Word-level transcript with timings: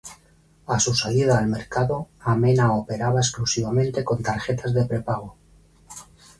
A 0.65 0.79
su 0.79 0.95
salida 0.95 1.37
al 1.37 1.45
mercado, 1.45 2.07
Amena 2.21 2.73
operaba 2.73 3.19
exclusivamente 3.19 4.03
con 4.03 4.23
tarjetas 4.23 4.73
de 4.73 4.85
prepago. 4.85 5.37